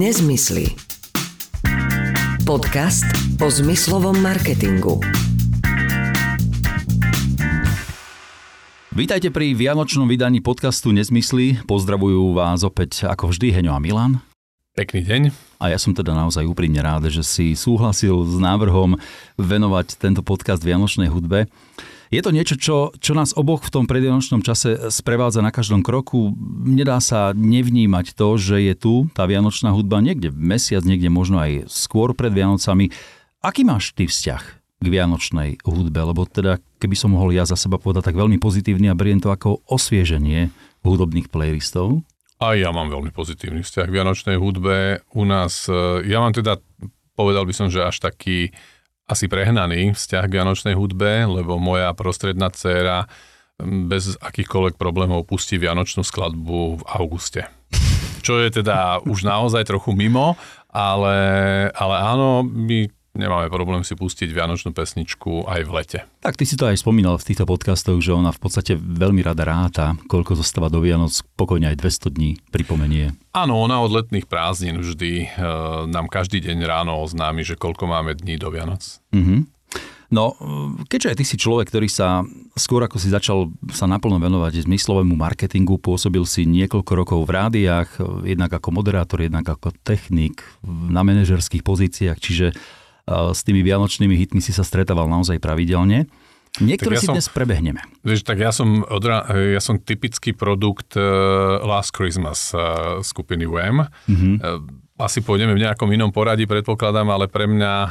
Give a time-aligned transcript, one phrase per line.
[0.00, 0.64] Nezmysly.
[2.48, 3.04] Podcast
[3.36, 4.96] o zmyslovom marketingu.
[8.96, 11.60] Vítajte pri vianočnom vydaní podcastu Nezmysly.
[11.68, 14.24] Pozdravujú vás opäť ako vždy Heňo a Milan.
[14.72, 15.22] Pekný deň.
[15.60, 18.96] A ja som teda naozaj úprimne rád, že si súhlasil s návrhom
[19.36, 21.44] venovať tento podcast Vianočnej hudbe.
[22.10, 26.34] Je to niečo, čo, čo nás oboch v tom predvianočnom čase sprevádza na každom kroku.
[26.66, 31.70] Nedá sa nevnímať to, že je tu tá vianočná hudba niekde mesiac, niekde možno aj
[31.70, 32.90] skôr pred Vianocami.
[33.38, 34.42] Aký máš ty vzťah
[34.82, 36.02] k vianočnej hudbe?
[36.02, 39.30] Lebo teda, keby som mohol ja za seba povedať, tak veľmi pozitívny a beriem to
[39.30, 40.50] ako osvieženie
[40.82, 42.02] hudobných playlistov.
[42.42, 45.06] A ja mám veľmi pozitívny vzťah k vianočnej hudbe.
[45.14, 46.58] U nás, e, ja mám teda,
[47.14, 48.50] povedal by som, že až taký
[49.10, 53.10] asi prehnaný vzťah k vianočnej hudbe, lebo moja prostredná dcéra
[53.60, 57.50] bez akýchkoľvek problémov pustí vianočnú skladbu v auguste.
[58.22, 60.38] Čo je teda už naozaj trochu mimo,
[60.70, 61.18] ale,
[61.74, 62.86] ale áno, my
[63.20, 65.98] nemáme problém si pustiť Vianočnú pesničku aj v lete.
[66.24, 69.44] Tak ty si to aj spomínal v týchto podcastoch, že ona v podstate veľmi rada
[69.44, 73.12] ráta, koľko zostáva do Vianoc, pokojne aj 200 dní pripomenie.
[73.36, 75.26] Áno, ona od letných prázdnin vždy e,
[75.92, 78.98] nám každý deň ráno oznámi, že koľko máme dní do Vianoc.
[79.12, 79.60] Mm-hmm.
[80.10, 80.34] No,
[80.90, 82.26] keďže aj ty si človek, ktorý sa
[82.58, 87.88] skôr ako si začal sa naplno venovať zmyslovému marketingu, pôsobil si niekoľko rokov v rádiách,
[88.26, 92.50] jednak ako moderátor, jednak ako technik na manažerských pozíciách, čiže
[93.34, 96.06] s tými vianočnými hitmi si sa stretával naozaj pravidelne.
[96.58, 97.78] Niektoré ja si som, dnes prebehneme.
[98.02, 103.86] Vieš, tak ja som, odra, ja som typický produkt uh, Last Christmas uh, skupiny Wham.
[104.10, 104.34] Mm-hmm.
[104.42, 104.58] Uh,
[104.98, 107.90] asi pôjdeme v nejakom inom poradí, predpokladám, ale pre mňa uh,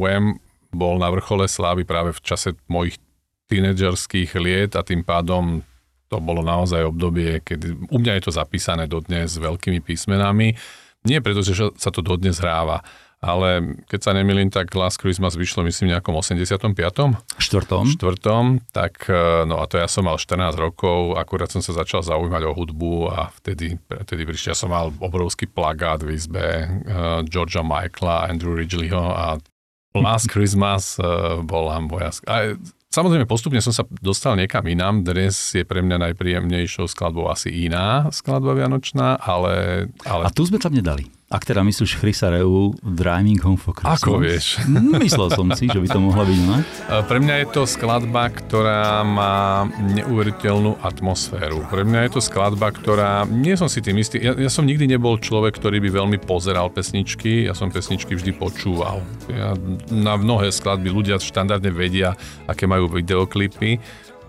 [0.00, 0.40] Wham
[0.72, 2.96] bol na vrchole slávy práve v čase mojich
[3.52, 5.60] tínedžerských liet a tým pádom
[6.08, 10.56] to bolo naozaj obdobie, kedy u mňa je to zapísané dodnes s veľkými písmenami.
[11.04, 12.80] Nie preto, že sa to dodnes hráva,
[13.24, 16.76] ale keď sa nemýlim, tak Last Christmas vyšlo myslím v nejakom 85.
[17.40, 17.84] Štvrtom.
[17.96, 18.44] Štvrtom,
[18.76, 22.42] tak e, no a to ja som mal 14 rokov, akurát som sa začal zaujímať
[22.44, 27.64] o hudbu a vtedy, vtedy prišiel, ja som mal obrovský plagát v izbe uh, Georgia
[27.64, 29.40] Michaela, Andrew Ridgelyho a
[29.96, 32.26] Last Christmas uh, bol hambojask.
[32.28, 32.58] A
[32.94, 35.02] Samozrejme, postupne som sa dostal niekam inám.
[35.02, 39.90] Dnes je pre mňa najpríjemnejšou skladbou asi iná skladba Vianočná, ale...
[40.06, 40.22] ale...
[40.22, 41.10] A tu sme tam nedali.
[41.34, 43.98] Ak teda myslíš Chrisa Reu, Driving Home for Christmas.
[43.98, 44.62] Ako vieš?
[45.02, 46.58] Myslel som si, že by to mohla byť ona.
[47.10, 49.66] Pre mňa je to skladba, ktorá má
[49.98, 51.66] neuveriteľnú atmosféru.
[51.66, 53.26] Pre mňa je to skladba, ktorá...
[53.26, 54.22] Nie som si tým istý.
[54.22, 57.50] Ja, ja som nikdy nebol človek, ktorý by veľmi pozeral pesničky.
[57.50, 59.02] Ja som pesničky vždy počúval.
[59.26, 59.58] Ja,
[59.90, 62.14] na mnohé skladby ľudia štandardne vedia,
[62.46, 63.78] aké majú videoklipy.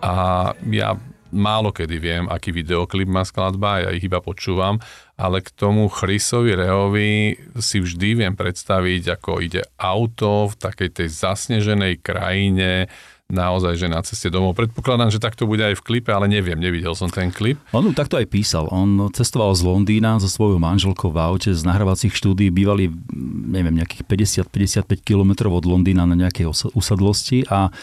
[0.04, 0.96] A ja
[1.36, 4.80] málo kedy viem, aký videoklip má skladba, ja ich iba počúvam,
[5.20, 11.08] ale k tomu Chrisovi Reovi si vždy viem predstaviť, ako ide auto v takej tej
[11.12, 12.88] zasneženej krajine,
[13.26, 14.54] naozaj, že na ceste domov.
[14.54, 17.58] Predpokladám, že takto bude aj v klipe, ale neviem, nevidel som ten klip.
[17.74, 18.70] On takto aj písal.
[18.70, 22.94] On cestoval z Londýna so svojou manželkou v aute z nahrávacích štúdí, bývali,
[23.50, 24.06] neviem, nejakých
[24.46, 27.74] 50-55 km od Londýna na nejakej usadlosti a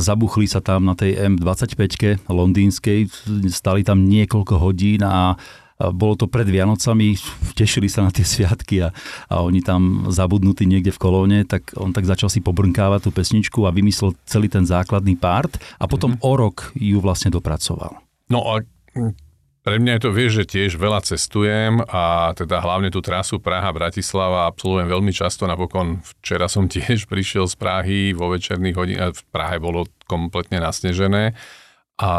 [0.00, 3.08] zabuchli sa tam na tej M25 londýnskej,
[3.52, 5.36] stali tam niekoľko hodín a
[5.74, 7.18] bolo to pred Vianocami,
[7.58, 8.94] tešili sa na tie sviatky a,
[9.26, 13.66] a oni tam zabudnutí niekde v kolóne, tak on tak začal si pobrnkávať tú pesničku
[13.66, 16.30] a vymyslel celý ten základný part a potom mm-hmm.
[16.30, 17.98] o rok ju vlastne dopracoval.
[18.30, 18.62] No a
[19.64, 24.44] pre mňa je to, vieš, že tiež veľa cestujem a teda hlavne tú trasu Praha-Bratislava
[24.52, 25.48] absolvujem veľmi často.
[25.48, 29.12] Napokon včera som tiež prišiel z Prahy vo večerných hodinách.
[29.16, 31.32] V Prahe bolo kompletne nasnežené.
[31.94, 32.10] A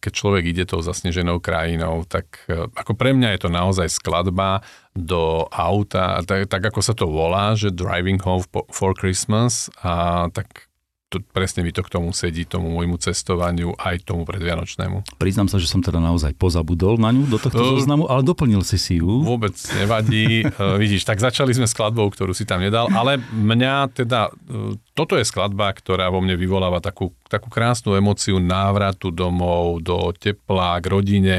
[0.00, 4.64] keď človek ide tou zasneženou krajinou, tak e, ako pre mňa je to naozaj skladba
[4.96, 8.40] do auta, tak, tak ako sa to volá, že Driving Home
[8.72, 10.65] for Christmas, a tak
[11.06, 15.22] to, presne mi to k tomu sedí, tomu môjmu cestovaniu, aj tomu predvianočnému.
[15.22, 18.66] Priznám sa, že som teda naozaj pozabudol na ňu do tohto uh, zoznamu, ale doplnil
[18.66, 19.22] si si ju.
[19.22, 20.42] Vôbec nevadí.
[20.42, 25.14] uh, vidíš, tak začali sme skladbou, ktorú si tam nedal, ale mňa teda, uh, toto
[25.14, 30.90] je skladba, ktorá vo mne vyvoláva takú, takú krásnu emociu návratu domov, do tepla, k
[30.90, 31.38] rodine.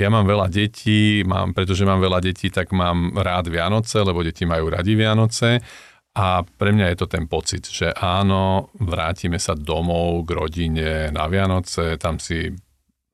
[0.00, 4.48] Ja mám veľa detí, mám, pretože mám veľa detí, tak mám rád Vianoce, lebo deti
[4.48, 5.60] majú radi Vianoce
[6.14, 11.26] a pre mňa je to ten pocit, že áno, vrátime sa domov k rodine na
[11.26, 12.54] Vianoce, tam si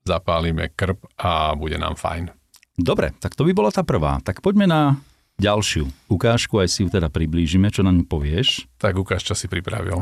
[0.04, 2.28] zapálime krp a bude nám fajn.
[2.76, 4.20] Dobre, tak to by bola tá prvá.
[4.20, 5.00] Tak poďme na
[5.40, 8.68] ďalšiu ukážku, aj si ju teda priblížime, čo na ňu povieš.
[8.76, 9.96] Tak ukáž, čo si pripravil.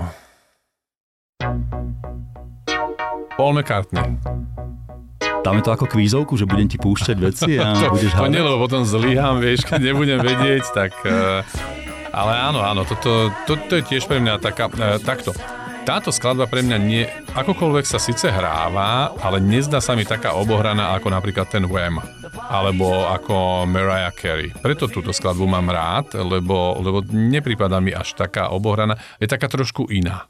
[3.39, 4.19] Paul McCartney.
[5.47, 8.47] Dáme to ako kvízovku, že budem ti púšťať veci a to, budeš to nie, hádať?
[8.51, 10.91] lebo potom zlyhám, vieš, keď nebudem vedieť, tak...
[11.07, 11.47] eh,
[12.19, 14.67] Ale áno, áno, toto, to, to je tiež pre mňa taká...
[14.75, 15.31] eh, Takto.
[15.87, 20.93] Táto skladba pre mňa nie, akokoľvek sa síce hráva, ale nezdá sa mi taká obohraná
[20.93, 22.03] ako napríklad ten Wham
[22.49, 24.53] alebo ako Mariah Carey.
[24.53, 29.89] Preto túto skladbu mám rád, lebo, lebo nepripadá mi až taká obohraná, je taká trošku
[29.89, 30.29] iná.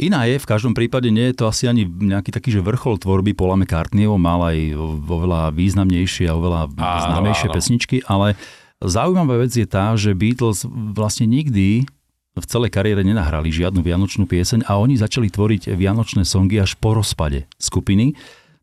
[0.00, 3.34] Iná je, v každom prípade nie je to asi ani nejaký taký, že vrchol tvorby
[3.34, 4.58] Paula McCartneyho, mal aj
[5.04, 7.54] oveľa významnejšie a oveľa Áno, známejšie áno.
[7.58, 8.38] pesničky, ale
[8.80, 11.84] zaujímavá vec je tá, že Beatles vlastne nikdy
[12.30, 16.96] v celej kariére nenahrali žiadnu vianočnú pieseň a oni začali tvoriť vianočné songy až po
[16.96, 18.16] rozpade skupiny.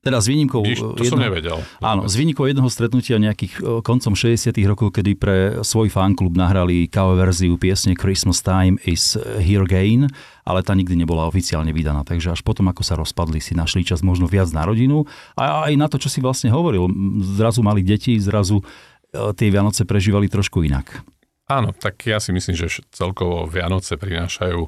[0.07, 0.63] Teda s výnimkou...
[0.63, 1.59] Vidíš, to som nevedel.
[1.83, 5.37] Áno, s výnikou jedného stretnutia nejakých e, koncom 60 rokov, kedy pre
[5.67, 10.07] svoj fanklub nahrali cover verziu piesne Christmas Time is Here Again,
[10.47, 12.07] ale tá nikdy nebola oficiálne vydaná.
[12.07, 15.03] Takže až potom, ako sa rozpadli, si našli čas možno viac na rodinu
[15.35, 16.87] a aj na to, čo si vlastne hovoril.
[17.35, 18.63] Zrazu mali deti, zrazu
[19.35, 21.01] tie Vianoce prežívali trošku inak.
[21.47, 24.67] Áno, tak ja si myslím, že celkovo Vianoce prinášajú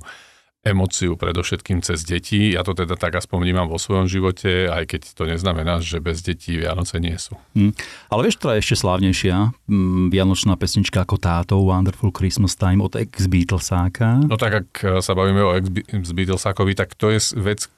[0.60, 2.51] emóciu predovšetkým cez deti.
[2.51, 6.19] Ja to teda tak aspoň vnímam vo svojom živote, aj keď to neznamená, že bez
[6.19, 7.40] detí Vianoce nie sú.
[7.56, 7.72] Hm.
[8.12, 12.92] Ale vieš, ktorá je ešte slávnejšia hm, vianočná pesnička ako táto Wonderful Christmas Time od
[13.00, 14.28] ex-Beatlesáka?
[14.28, 17.72] No tak ak sa bavíme o ex-Beatlesákovi, tak to je vec,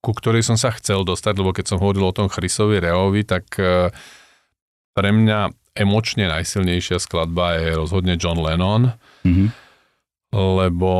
[0.00, 3.44] ku ktorej som sa chcel dostať, lebo keď som hovoril o tom Chrisovi Reovi, tak
[3.60, 3.92] eh,
[4.96, 8.92] pre mňa emočne najsilnejšia skladba je rozhodne John Lennon,
[9.24, 9.44] Mhm.
[10.32, 10.92] lebo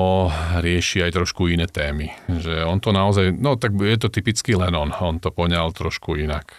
[0.58, 2.12] rieši aj trošku iné témy.
[2.28, 6.52] Že on to naozaj, no tak je to typický Lennon, on to poňal trošku inak.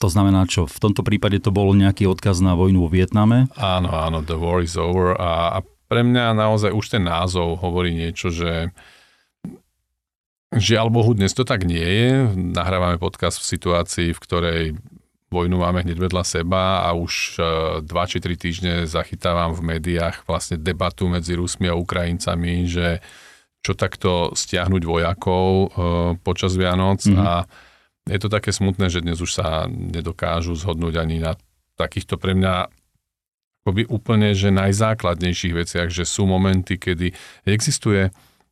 [0.00, 0.64] To znamená čo?
[0.64, 3.52] V tomto prípade to bol nejaký odkaz na vojnu vo Vietname?
[3.54, 7.92] Áno, áno, The War is Over a, a pre mňa naozaj už ten názov hovorí
[7.92, 8.72] niečo, že
[10.50, 12.10] žiaľ Bohu, dnes to tak nie je.
[12.32, 14.62] Nahrávame podcast v situácii, v ktorej
[15.30, 17.38] vojnu máme hneď vedľa seba a už
[17.86, 22.98] 2 či 3 týždne zachytávam v médiách vlastne debatu medzi Rusmi a Ukrajincami, že
[23.62, 25.66] čo takto stiahnuť vojakov e,
[26.26, 27.14] počas Vianoc Mhm.
[27.14, 27.22] mm.
[27.22, 27.32] a
[28.10, 31.38] je to také smutné, že dnes už sa nedokážu zhodnúť ani na
[31.78, 32.66] takýchto pre mňa
[33.62, 37.12] akoby úplne, že najzákladnejších veciach, že sú momenty, kedy
[37.44, 38.08] existuje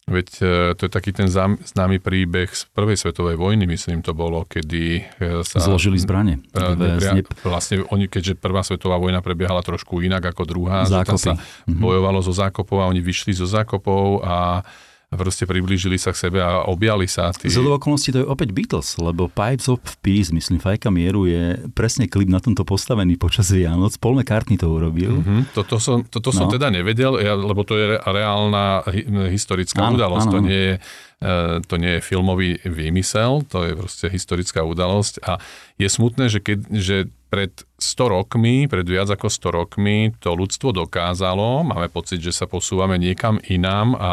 [0.09, 4.43] Veď e, to je taký ten známy príbeh z prvej svetovej vojny, myslím to bolo,
[4.43, 5.61] kedy e, sa...
[5.61, 6.41] Zložili zbranie.
[6.49, 11.21] e, nepria- Vlastne oni, keďže prvá svetová vojna prebiehala trošku inak ako druhá, tam Zákopy.
[11.21, 11.33] sa
[11.67, 11.77] Mhm.
[11.77, 14.65] bojovalo zo zákopov a oni vyšli zo zákopov a
[15.09, 17.33] a proste priblížili sa k sebe a objali sa.
[17.33, 17.49] Tí...
[17.49, 22.05] Z okolností to je opäť Beatles, lebo Pipes of Peace, myslím, Fajka mieru je presne
[22.05, 23.97] klip na tomto postavený počas Vianoc.
[23.97, 25.19] Paul McCartney to urobil.
[25.19, 25.55] Mm-hmm.
[25.55, 26.53] Toto, som, toto som No.
[26.53, 30.27] teda nevedel, ja, lebo to je re- reálna hi- historická Áno, udalosť.
[30.27, 30.75] áno, To, nie je,
[31.19, 31.33] e,
[31.63, 35.25] to nie je filmový výmysel, to je proste historická udalosť.
[35.25, 35.41] A
[35.75, 36.97] je smutné, že, keď, že
[37.27, 42.45] pred 100 rokmi, pred viac ako 100 rokmi to ľudstvo dokázalo, máme pocit, že sa
[42.45, 44.13] posúvame niekam inám a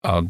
[0.00, 0.24] a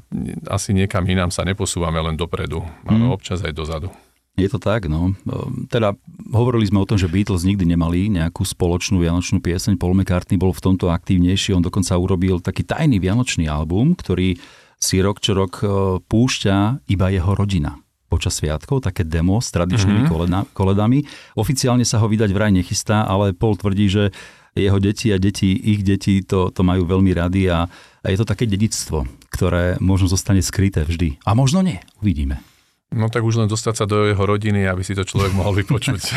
[0.49, 3.11] asi niekam inám sa neposúvame len dopredu, ale Mm.
[3.11, 3.89] občas aj dozadu.
[4.35, 5.13] Je to tak, no.
[5.27, 5.93] Ehm, Teda
[6.31, 9.77] hovorili sme o tom, že Beatles nikdy nemali nejakú spoločnú vianočnú pieseň.
[9.77, 11.53] Paul McCartney bol v tomto aktívnejší.
[11.53, 14.39] On dokonca urobil taký tajný vianočný album, ktorý
[14.81, 15.67] si rok čo rok e,
[16.01, 17.77] púšťa iba jeho rodina
[18.09, 20.11] počas sviatkov, také demo s tradičnými Mhm.
[20.11, 20.51] mm-hmm.
[20.51, 20.99] koledami.
[21.37, 24.11] Oficiálne sa ho vydať vraj nechystá, ale Paul tvrdí, že
[24.55, 27.71] jeho deti a deti, ich deti to, to majú veľmi rady a,
[28.03, 31.23] a je to také dedictvo, ktoré možno zostane skryté vždy.
[31.23, 32.43] A možno nie, uvidíme.
[32.91, 36.11] No tak už len dostať sa do jeho rodiny, aby si to človek mohol vypočuť.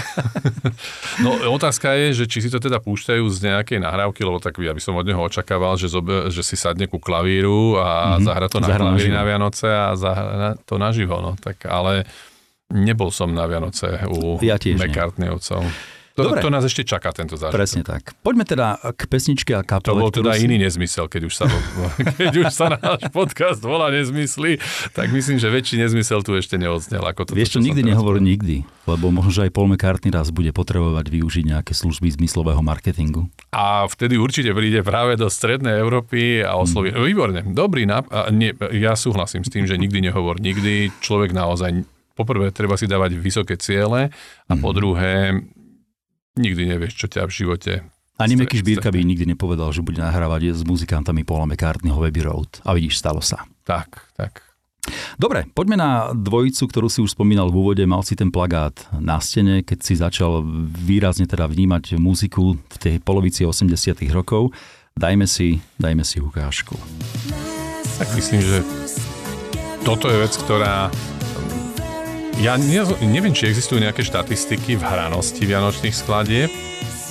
[1.26, 4.74] no otázka je, že či si to teda púšťajú z nejakej nahrávky, lebo tak ja
[4.74, 8.26] by som od neho očakával, že, zobe, že si sadne ku klavíru a mm-hmm.
[8.26, 9.20] zahra to na Zahra klavíri naživo.
[9.22, 11.16] na Vianoce a zahra to naživo.
[11.22, 11.38] No.
[11.38, 12.10] Tak ale
[12.74, 14.90] nebol som na Vianoce u Ja tiež nie.
[16.14, 16.46] To, Dobre.
[16.46, 17.58] to nás ešte čaká, tento zážitok.
[17.58, 18.14] Presne tak.
[18.22, 19.98] Poďme teda k pesničke a kapele.
[19.98, 21.50] To bol teda si- iný nezmysel, keď už sa,
[22.22, 24.62] keď už sa náš podcast volá nezmysly,
[24.94, 27.02] tak myslím, že väčší nezmysel tu ešte neodznel.
[27.02, 30.54] Ako to, Vieš čo, nikdy nehovor nikdy, lebo možno, že aj Paul McCartney raz bude
[30.54, 33.26] potrebovať využiť nejaké služby zmyslového marketingu.
[33.50, 36.94] A vtedy určite príde práve do strednej Európy a osloví.
[36.94, 37.02] Mm.
[37.02, 40.94] Výborne, dobrý náp- a nie, Ja súhlasím s tým, že nikdy nehovor nikdy.
[41.02, 44.14] Človek naozaj, poprvé, treba si dávať vysoké ciele
[44.46, 45.42] a po druhé,
[46.38, 47.72] nikdy nevieš, čo ťa v živote...
[48.14, 52.62] Ani Meky Šbírka by nikdy nepovedal, že bude nahrávať s muzikantami Paula McCartneyho Abbey Road.
[52.62, 53.50] A vidíš, stalo sa.
[53.66, 54.54] Tak, tak.
[55.18, 57.84] Dobre, poďme na dvojicu, ktorú si už spomínal v úvode.
[57.90, 60.46] Mal si ten plagát na stene, keď si začal
[60.78, 63.74] výrazne teda vnímať muziku v tej polovici 80
[64.14, 64.54] rokov.
[64.94, 66.78] Dajme si, dajme si ukážku.
[67.98, 68.62] Tak myslím, že
[69.82, 70.94] toto je vec, ktorá
[72.42, 76.50] Ja ne, neviem, či existujú nejaké štatistiky v hranosti vianočných skladieb,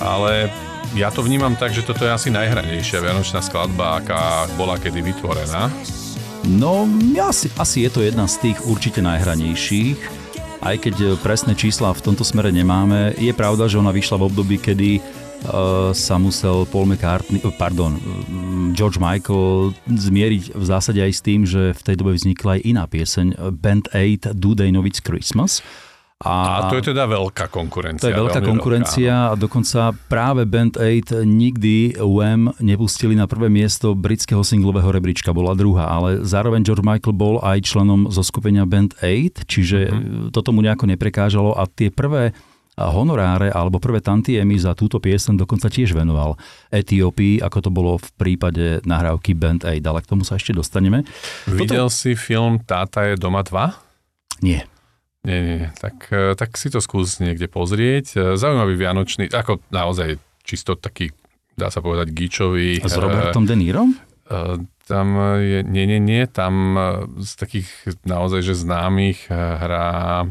[0.03, 0.51] ale
[0.99, 5.71] ja to vnímam tak, že toto je asi najhranejšia vianočná skladba, aká bola kedy vytvorená.
[6.43, 6.83] No,
[7.23, 9.95] asi, asi je to jedna z tých určite najhranejších,
[10.59, 13.15] aj keď e, presné čísla v tomto smere nemáme.
[13.15, 14.99] Je pravda, že ona vyšla v období, kedy
[15.93, 17.99] sa musel Paul McCartney, uh, pardon,
[18.73, 22.83] George Michael zmieriť v zásade aj s tým, že v tej dobe vznikla aj iná
[22.87, 23.27] pieseň
[23.59, 25.61] Band 8 Do They Know It's Christmas
[26.23, 28.07] a, a to je teda veľká konkurencia.
[28.07, 33.51] To je veľká konkurencia veľká, a dokonca práve Band 8 nikdy Wham nepustili na prvé
[33.51, 38.63] miesto britského singlového rebríčka, bola druhá, ale zároveň George Michael bol aj členom zo skupenia
[38.63, 40.31] Band 8, čiže mm-hmm.
[40.31, 42.31] toto mu nejako neprekážalo a tie prvé
[42.77, 46.41] honoráre alebo prvé tantiemy za túto piesen dokonca tiež venoval
[46.73, 51.05] Etiópii, ako to bolo v prípade nahrávky Band 8, ale k tomu sa ešte dostaneme.
[51.45, 51.93] Videl toto...
[51.93, 54.41] si film Táta je doma 2?
[54.41, 54.65] Nie.
[55.23, 58.05] Nie, nie, tak, e, tak si to skús niekde pozrieť.
[58.11, 61.15] E, zaujímavý vianočný, ako naozaj čisto taký,
[61.55, 62.83] dá sa povedať, gíčový.
[62.83, 63.87] S Robertom De Niro?
[64.83, 65.07] Tam
[65.39, 66.75] je, nie, nie, nie, tam
[67.23, 67.69] z takých
[68.03, 70.27] naozaj, že známych hrá,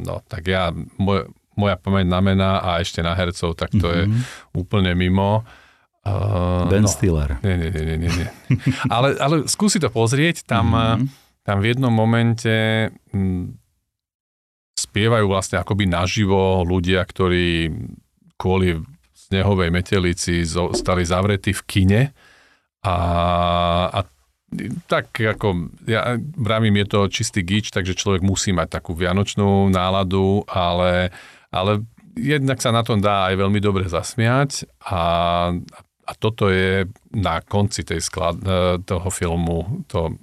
[0.00, 3.98] no tak ja, moj, moja pamäť na mená a ešte na hercov, tak to mm-hmm.
[3.98, 4.20] je mhm.
[4.54, 5.46] úplne mimo.
[6.04, 7.40] Uh, ben no, Stiller.
[7.40, 8.28] Nie, nie, nie, nie, nie.
[8.92, 11.08] ale, ale skúsi to pozrieť, tam, mm-hmm.
[11.48, 12.52] tam v jednom momente
[14.74, 17.72] spievajú vlastne akoby naživo ľudia, ktorí
[18.36, 18.76] kvôli
[19.14, 20.44] snehovej metelici
[20.76, 22.02] stali zavretí v kine
[22.84, 22.96] a,
[23.88, 23.98] a
[24.86, 30.46] tak ako, ja vravím, je to čistý gič, takže človek musí mať takú vianočnú náladu,
[30.46, 31.10] ale,
[31.50, 31.82] ale
[32.14, 35.02] jednak sa na tom dá aj veľmi dobre zasmiať a,
[36.06, 38.38] a toto je na konci tej sklad,
[38.86, 40.14] toho filmu to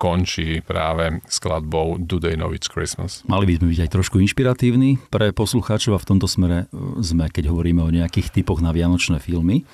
[0.00, 3.20] končí práve skladbou Do They Know It's Christmas.
[3.28, 6.72] Mali by sme byť aj trošku inšpiratívni pre poslucháčov a v tomto smere
[7.04, 9.68] sme, keď hovoríme o nejakých typoch na vianočné filmy.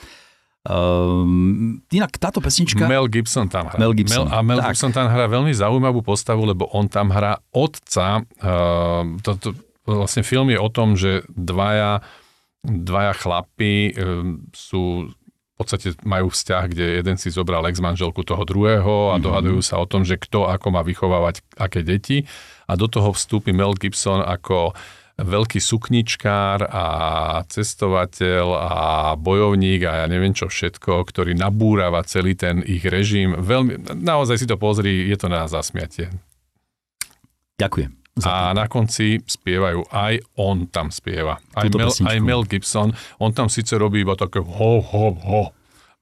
[0.66, 2.90] Um, inak táto pesnička...
[2.90, 3.78] Mel Gibson tam hrá.
[3.78, 4.26] Mel Gibson.
[4.26, 4.74] Mel, a Mel tak.
[4.74, 8.26] Gibson tam hrá veľmi zaujímavú postavu, lebo on tam hrá otca.
[8.42, 9.48] Uh, to, to,
[9.86, 12.02] vlastne film je o tom, že dvaja,
[12.66, 15.14] dvaja chlapi uh, sú
[15.56, 19.24] v podstate majú vzťah, kde jeden si zobral ex-manželku toho druhého a mm-hmm.
[19.24, 22.28] dohadujú sa o tom, že kto ako má vychovávať aké deti.
[22.68, 24.76] A do toho vstúpi Mel Gibson ako
[25.16, 26.84] veľký sukničkár a
[27.48, 28.76] cestovateľ a
[29.16, 33.32] bojovník a ja neviem čo všetko, ktorý nabúrava celý ten ich režim.
[33.32, 36.12] Veľmi, naozaj si to pozri, je to na zasmiatie.
[37.56, 37.96] Ďakujem.
[38.24, 41.36] A na konci spievajú, aj on tam spieva.
[41.52, 45.42] Aj Mel, aj Mel Gibson, on tam síce robí iba také ho, ho, ho,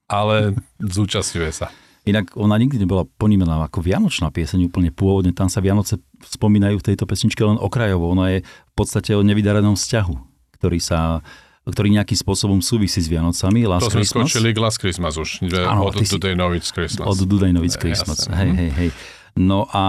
[0.07, 0.55] ale
[0.95, 1.67] zúčastňuje sa.
[2.05, 5.33] Inak ona nikdy nebola ponímená ako vianočná pieseň úplne pôvodne.
[5.33, 8.13] Tam sa Vianoce spomínajú v tejto pesničke len okrajovo.
[8.13, 8.39] Ona je
[8.75, 10.15] podstate o nevydarenom vzťahu,
[10.59, 11.23] ktorý sa
[11.65, 13.65] ktorý nejakým spôsobom súvisí s Vianocami.
[13.65, 15.49] Last to sme skočili k Last Christmas už.
[15.65, 15.97] Ano, od
[16.37, 17.09] Know It's Christmas.
[17.09, 17.25] Od
[17.65, 18.29] It's Christmas.
[18.29, 18.89] Hej, hej, hej.
[19.35, 19.83] No a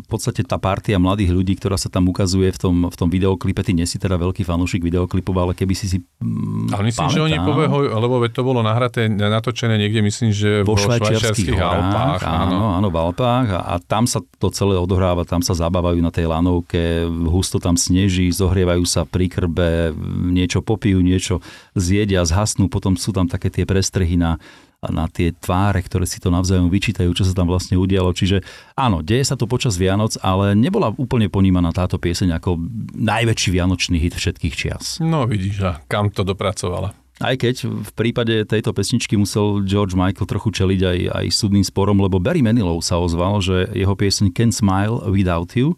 [0.00, 3.60] v podstate tá partia mladých ľudí, ktorá sa tam ukazuje v tom, v tom videoklipe,
[3.60, 7.12] ty nie si teda veľký fanúšik videoklipov, ale keby si si mm, Ale myslím, pamätá,
[7.12, 12.24] že oni pobehujú, lebo to bolo nahraté, natočené niekde, myslím, že vo, vo švajčiarských Alpách.
[12.24, 16.08] Áno, áno, v Alpách a, a tam sa to celé odohráva, tam sa zabávajú na
[16.08, 19.92] tej lanovke, husto tam sneží, zohrievajú sa pri krbe,
[20.32, 21.44] niečo popijú, niečo
[21.76, 24.40] zjedia, zhasnú, potom sú tam také tie prestrehy na
[24.86, 28.14] na tie tváre, ktoré si to navzájom vyčítajú, čo sa tam vlastne udialo.
[28.14, 28.46] Čiže
[28.78, 32.62] áno, deje sa to počas Vianoc, ale nebola úplne ponímaná táto pieseň ako
[32.94, 35.02] najväčší vianočný hit všetkých čias.
[35.02, 36.94] No vidíš, a kam to dopracovala.
[37.18, 41.98] Aj keď v prípade tejto pesničky musel George Michael trochu čeliť aj, aj súdnym sporom,
[41.98, 45.74] lebo Barry Manilow sa ozval, že jeho pieseň Can't Smile Without You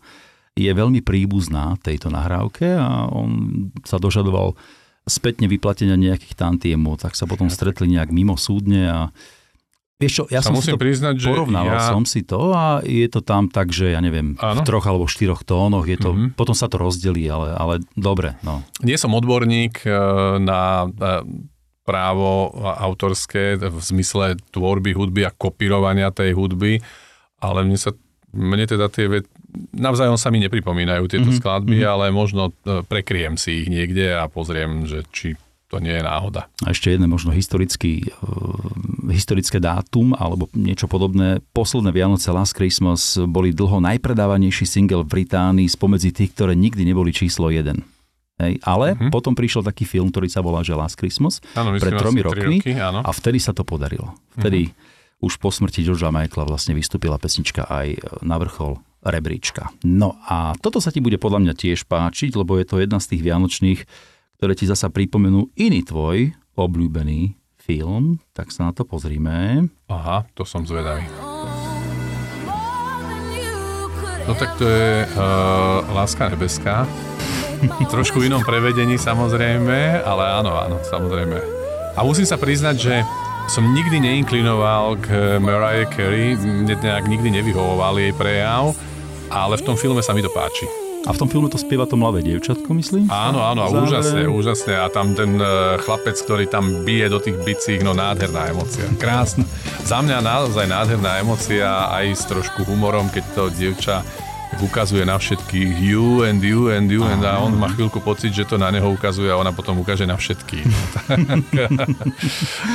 [0.53, 3.33] je veľmi príbuzná tejto nahrávke a on
[3.89, 4.53] sa dožadoval
[5.11, 9.01] spätne vyplatenia nejakých tantiemov, tak sa potom stretli nejak mimo súdne a
[10.01, 11.93] Vieš čo, ja som musím si to priznať, že porovnával ja...
[11.93, 14.65] som si to a je to tam tak, že ja neviem, ano.
[14.65, 16.41] v troch alebo štyroch tónoch, je to, mm-hmm.
[16.41, 18.33] potom sa to rozdelí, ale, ale dobre.
[18.41, 18.65] No.
[18.81, 19.93] Nie som odborník e,
[20.41, 20.89] na
[21.85, 26.81] právo autorské v zmysle tvorby hudby a kopírovania tej hudby,
[27.37, 27.93] ale mne sa
[28.31, 29.27] mne teda tie
[29.75, 31.41] navzájom sa mi nepripomínajú tieto mm-hmm.
[31.43, 31.93] skladby, mm-hmm.
[31.93, 35.35] ale možno e, prekryjem si ich niekde a pozriem, že či
[35.71, 36.51] to nie je náhoda.
[36.67, 38.59] A ešte jedné možno historický, uh,
[39.07, 41.39] historické dátum alebo niečo podobné.
[41.55, 47.15] Posledné Vianoce Last Christmas boli dlho najpredávanejší single v Británii spomedzi tých, ktoré nikdy neboli
[47.15, 47.79] číslo 1.
[48.43, 49.15] Hej, ale mm-hmm.
[49.15, 52.75] potom prišiel taký film, ktorý sa volá že Last Christmas áno, pred tromi rokmi roky,
[52.75, 53.07] áno.
[53.07, 54.19] a vtedy sa to podarilo.
[54.35, 59.73] Vtedy mm-hmm už po smrti Georgea Michaela vlastne vystúpila pesnička aj na vrchol rebríčka.
[59.85, 63.17] No a toto sa ti bude podľa mňa tiež páčiť, lebo je to jedna z
[63.17, 63.81] tých vianočných,
[64.41, 69.69] ktoré ti zasa pripomenú iný tvoj obľúbený film, tak sa na to pozrime.
[69.89, 71.05] Aha, to som zvedavý.
[74.29, 76.85] No tak to je uh, Láska nebeská.
[77.93, 81.37] Trošku inom prevedení samozrejme, ale áno, áno, samozrejme.
[81.97, 82.95] A musím sa priznať, že
[83.51, 88.79] som nikdy neinklinoval k Mariah Carey, mne nejak nikdy nevyhovoval jej prejav,
[89.27, 90.71] ale v tom filme sa mi to páči.
[91.03, 93.11] A v tom filme to spieva to mladé dievčatko, myslím?
[93.11, 94.79] Áno, áno, a úžasne, úžasne.
[94.79, 98.87] A tam ten uh, chlapec, ktorý tam bije do tých bicích, no nádherná emocia.
[99.01, 99.43] Krásna.
[99.83, 104.07] Za mňa naozaj nádherná emocia, aj s trošku humorom, keď to dievča
[104.59, 108.43] ukazuje na všetkých you and you and you and a on má chvíľku pocit, že
[108.43, 110.67] to na neho ukazuje a ona potom ukáže na všetkých.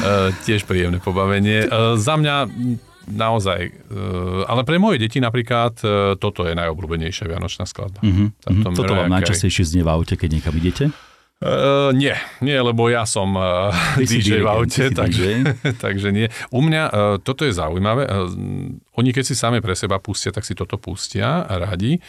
[0.06, 1.66] Eh, tiež príjemné pobavenie.
[1.66, 2.48] Eh, za mňa
[3.06, 5.78] naozaj, uh, ale pre moje deti napríklad
[6.18, 8.02] toto je najobľúbenejšia vianočná skladba.
[8.02, 8.66] Mm-hmm.
[8.74, 10.90] Toto vám najčastejšie znie v aute, keď niekam idete?
[11.44, 15.44] Uh, nie, nie, lebo ja som uh, DJ v aute, takže,
[15.84, 16.32] takže nie.
[16.48, 18.08] U mňa uh, toto je zaujímavé.
[18.08, 18.32] Uh,
[18.96, 22.00] oni keď si sami pre seba pustia, tak si toto pustia a radi.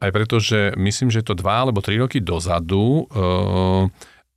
[0.00, 3.84] Aj preto, že myslím, že to dva alebo tri roky dozadu uh,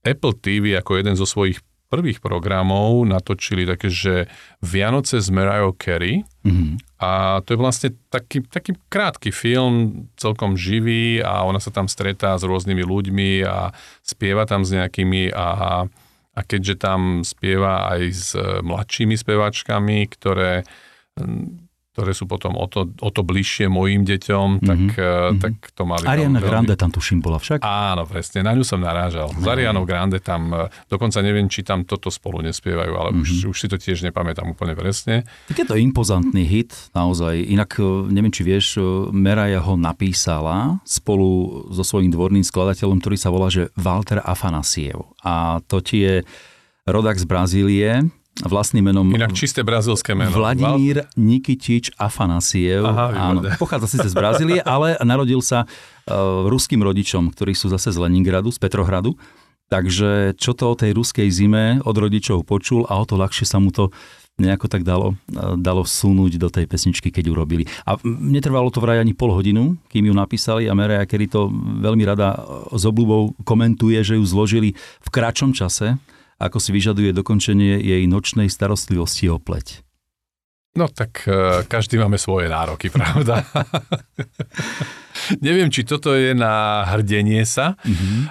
[0.04, 4.26] Apple TV ako jeden zo svojich prvých programov natočili také, že
[4.66, 6.98] Vianoce z Mariah Carey mm-hmm.
[6.98, 12.34] a to je vlastne taký, taký krátky film, celkom živý a ona sa tam stretá
[12.34, 13.70] s rôznymi ľuďmi a
[14.02, 15.86] spieva tam s nejakými a,
[16.34, 18.34] a keďže tam spieva aj s
[18.66, 20.66] mladšími spevačkami, ktoré
[21.94, 25.38] ktoré sú potom o to, o to bližšie mojim deťom, tak, mm-hmm.
[25.38, 26.02] tak to mali...
[26.10, 26.50] Ariana veľmi...
[26.50, 27.62] Grande tam tuším bola však?
[27.62, 29.30] Áno, presne, na ňu som narážal.
[29.30, 29.46] No.
[29.46, 33.22] Z Arianou Grande tam, eh, dokonca neviem, či tam toto spolu nespievajú, ale mm-hmm.
[33.22, 35.22] už, už si to tiež nepamätám úplne presne.
[35.54, 37.38] Tak je to impozantný hit, naozaj.
[37.38, 37.78] Inak,
[38.10, 38.82] neviem, či vieš,
[39.14, 45.14] Meraja ho napísala spolu so svojím dvorným skladateľom, ktorý sa volá, že Walter Afanasiev.
[45.22, 46.26] A to ti je
[46.90, 48.10] rodak z Brazílie,
[48.42, 49.06] vlastným menom...
[49.14, 50.34] Inak čisté brazilské meno.
[50.34, 52.82] Vladimír Nikitič Afanasiev.
[52.82, 57.94] Aha, áno, pochádza síce z Brazílie, ale narodil sa uh, ruským rodičom, ktorí sú zase
[57.94, 59.14] z Leningradu, z Petrohradu.
[59.70, 63.58] Takže čo to o tej ruskej zime od rodičov počul a o to ľahšie sa
[63.62, 63.94] mu to
[64.38, 67.70] nejako tak dalo, e, dalo vsunúť do tej pesničky, keď urobili.
[67.86, 71.54] A netrvalo to vraj ani pol hodinu, kým ju napísali a Merea kedy to
[71.86, 72.42] veľmi rada
[72.74, 76.02] s obľubou komentuje, že ju zložili v kratšom čase,
[76.38, 79.84] ako si vyžaduje dokončenie jej nočnej starostlivosti o pleť.
[80.74, 83.46] No tak uh, každý máme svoje nároky, pravda?
[85.46, 88.22] Neviem, či toto je na hrdenie sa, mm-hmm.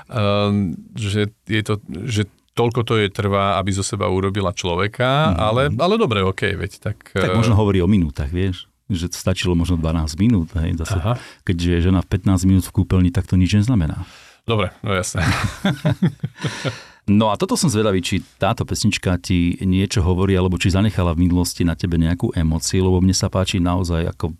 [0.98, 5.38] že, je to, že toľko to je trvá, aby zo seba urobila človeka, mm-hmm.
[5.38, 7.14] ale, ale dobre, ok, veď tak...
[7.14, 8.66] Tak možno hovorí o minútach, vieš?
[8.92, 10.52] že stačilo možno 12 minút.
[10.52, 11.00] Hej, zase,
[11.48, 14.04] keďže je žena v 15 minút v kúpeľni, tak to nič neznamená.
[14.44, 15.24] Dobre, no jasné.
[17.10, 21.26] No a toto som zvedavý, či táto pesnička ti niečo hovorí, alebo či zanechala v
[21.26, 24.38] minulosti na tebe nejakú emociu, lebo mne sa páči naozaj ako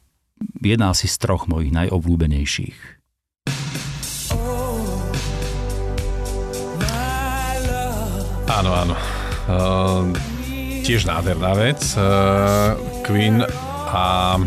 [0.63, 3.03] jedna asi z troch mojich najobľúbenejších.
[8.53, 8.95] Áno, áno.
[9.51, 10.15] Uh,
[10.87, 11.83] tiež nádherná vec.
[11.99, 13.43] Uh, Queen
[13.91, 14.39] a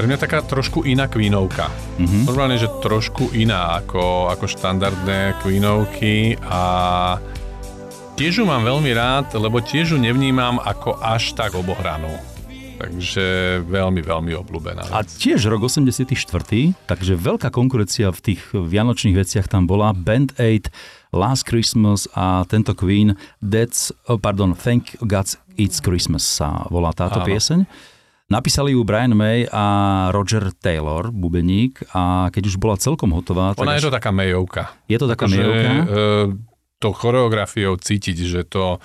[0.00, 1.68] pre mňa taká trošku iná Queenovka.
[2.00, 2.24] Mm-hmm.
[2.24, 6.62] Normálne, že trošku iná ako, ako štandardné Queenovky a
[8.16, 12.16] tiež ju mám veľmi rád, lebo tiež ju nevnímam ako až tak obohranú.
[12.80, 14.88] Takže veľmi, veľmi obľúbená.
[14.88, 16.16] A tiež rok 84.
[16.88, 19.92] Takže veľká konkurencia v tých vianočných veciach tam bola.
[19.92, 20.72] Band Aid,
[21.12, 27.20] Last Christmas a tento Queen, That's, oh, pardon, Thank God It's Christmas sa volá táto
[27.20, 27.28] Áno.
[27.28, 27.92] pieseň.
[28.30, 29.66] Napísali ju Brian May a
[30.14, 33.58] Roger Taylor, bubeník, a keď už bola celkom hotová...
[33.58, 34.70] Ona tak je to taká Mayovka.
[34.86, 35.70] Je to taká Mayovka?
[35.74, 35.82] E,
[36.78, 38.78] to choreografiou cítiť, že to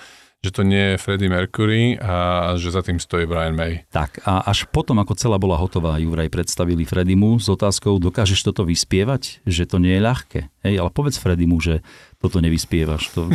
[0.44, 3.82] že to nie je Freddie Mercury a že za tým stojí Brian May.
[3.90, 8.46] Tak a až potom, ako celá bola hotová, ju vraj predstavili Fredimu s otázkou, dokážeš
[8.46, 9.42] toto vyspievať?
[9.42, 10.40] Že to nie je ľahké.
[10.62, 11.82] Hej, ale povedz Fredimu, že
[12.22, 13.10] toto nevyspievaš.
[13.18, 13.26] To...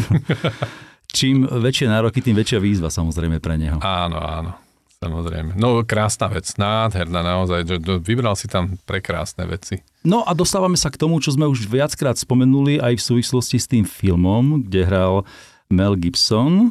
[1.18, 3.84] Čím väčšie nároky, tým väčšia výzva samozrejme pre neho.
[3.84, 4.71] Áno, áno.
[5.02, 5.58] Samozrejme.
[5.58, 7.66] No krásna vec, nádherná naozaj.
[8.06, 9.82] Vybral si tam prekrásne veci.
[10.06, 13.66] No a dostávame sa k tomu, čo sme už viackrát spomenuli aj v súvislosti s
[13.66, 15.26] tým filmom, kde hral
[15.74, 16.70] Mel Gibson.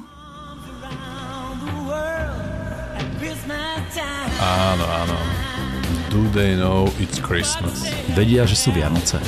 [4.38, 5.16] Áno, áno.
[6.14, 7.82] Do they know it's Christmas?
[8.14, 9.18] Vedia, že sú Vianoce.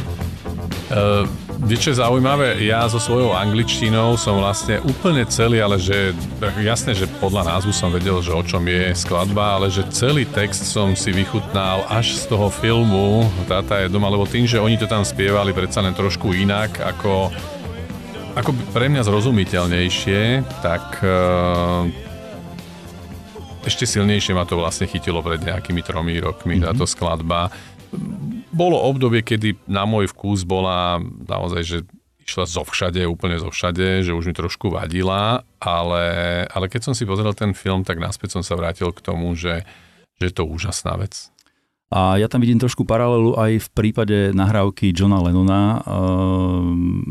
[0.93, 1.25] Uh,
[1.73, 6.13] čo je zaujímavé, ja so svojou angličtinou som vlastne úplne celý, ale že
[6.61, 10.69] jasné, že podľa názvu som vedel, že o čom je skladba, ale že celý text
[10.69, 14.85] som si vychutnal až z toho filmu Táta je doma, lebo tým, že oni to
[14.85, 17.33] tam spievali predsa len trošku inak, ako,
[18.37, 21.89] ako pre mňa zrozumiteľnejšie, tak uh,
[23.63, 26.69] ešte silnejšie ma to vlastne chytilo pred nejakými tromi rokmi mm-hmm.
[26.75, 27.49] táto skladba
[28.53, 31.79] bolo obdobie, kedy na môj vkus bola naozaj, že
[32.23, 36.05] išla zo všade, úplne zo všade, že už mi trošku vadila, ale,
[36.49, 39.67] ale keď som si pozrel ten film, tak naspäť som sa vrátil k tomu, že,
[40.23, 41.29] že je to úžasná vec.
[41.93, 46.65] A ja tam vidím trošku paralelu aj v prípade nahrávky Johna Lennona uh,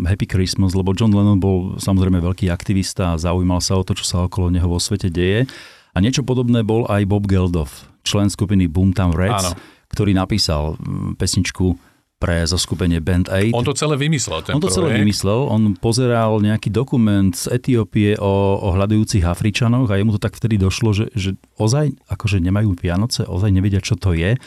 [0.09, 4.01] Happy Christmas, lebo John Lennon bol samozrejme veľký aktivista a zaujímal sa o to, čo
[4.01, 5.45] sa okolo neho vo svete deje.
[5.93, 9.53] A niečo podobné bol aj Bob Geldof, člen skupiny Boomtown Reds.
[9.53, 11.75] Áno ktorý napísal mm, pesničku
[12.21, 13.49] pre zoskupenie Band 8.
[13.57, 14.77] On to celé vymyslel, ten On to projekt.
[14.77, 20.21] celé vymyslel, on pozeral nejaký dokument z Etiópie o, o hľadujúcich Afričanoch a jemu to
[20.21, 24.37] tak vtedy došlo, že, že ozaj akože nemajú Vianoce, ozaj nevedia, čo to je.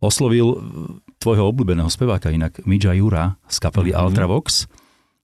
[0.00, 4.08] Oslovil mm, tvojho obľúbeného speváka, inak Midža Jura z kapely mm-hmm.
[4.08, 4.64] Ultravox.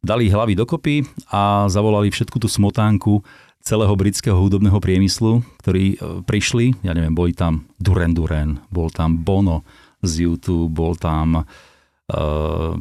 [0.05, 1.01] Dali hlavy dokopy
[1.33, 3.25] a zavolali všetku tú smotánku
[3.65, 9.25] celého britského hudobného priemyslu, ktorí e, prišli, ja neviem, boli tam Duran Duran, bol tam
[9.25, 9.65] Bono
[10.05, 12.77] z YouTube, bol tam uh,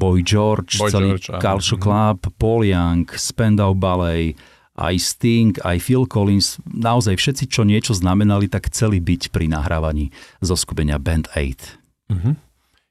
[0.00, 1.84] Boy George, Boy celý George, Culture mhm.
[1.84, 4.32] Club, Paul Young, Spandau Ballet,
[4.74, 10.10] aj Sting, aj Phil Collins, naozaj všetci, čo niečo znamenali, tak chceli byť pri nahrávaní
[10.42, 12.10] zo skupenia Band 8.
[12.10, 12.34] Uh-huh.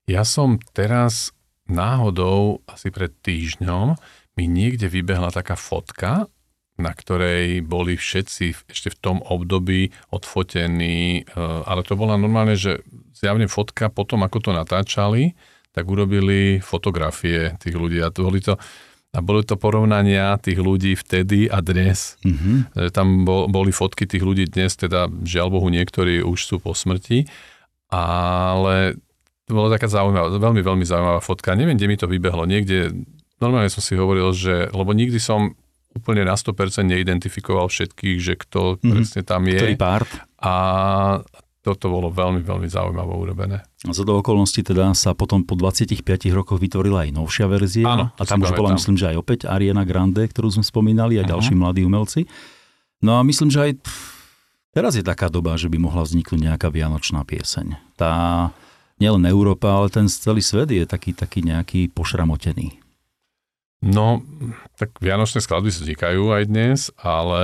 [0.07, 1.35] Ja som teraz
[1.67, 3.99] náhodou, asi pred týždňom,
[4.39, 6.31] mi niekde vybehla taká fotka
[6.77, 12.81] na ktorej boli všetci ešte v tom období odfotení, e, ale to bola normálne, že
[13.13, 15.37] zjavne fotka potom, ako to natáčali,
[15.73, 18.57] tak urobili fotografie tých ľudí a boli to,
[19.13, 22.17] a boli to porovnania tých ľudí vtedy a dnes.
[22.25, 22.89] Mm-hmm.
[22.93, 27.25] Tam boli fotky tých ľudí dnes, teda žiaľ Bohu niektorí už sú po smrti,
[27.93, 28.97] ale
[29.45, 31.57] to bola taká zaujímavá, veľmi, veľmi zaujímavá fotka.
[31.57, 32.45] Neviem, kde mi to vybehlo.
[32.45, 32.93] Niekde,
[33.37, 35.57] normálne som si hovoril, že, lebo nikdy som
[35.93, 38.91] úplne na 100% neidentifikoval všetkých, že kto mm-hmm.
[38.91, 39.59] presne tam je.
[39.61, 40.11] Ktorý part.
[40.41, 40.53] A
[41.63, 43.57] toto bolo veľmi, veľmi zaujímavé urobené.
[43.87, 46.03] Z do okolností teda sa potom po 25
[46.35, 47.87] rokoch vytvorila aj novšia verzia.
[47.87, 51.23] Áno, a tam už bola, myslím, že aj opäť Ariana Grande, ktorú sme spomínali, a
[51.23, 51.31] uh-huh.
[51.31, 52.27] ďalší mladí umelci.
[52.99, 53.71] No a myslím, že aj
[54.75, 57.79] teraz je taká doba, že by mohla vzniknúť nejaká vianočná pieseň.
[57.95, 58.11] Tá
[58.99, 62.82] nielen Európa, ale ten celý svet je taký, taký nejaký pošramotený.
[63.83, 64.23] No,
[64.79, 67.43] tak vianočné skladby vznikajú aj dnes, ale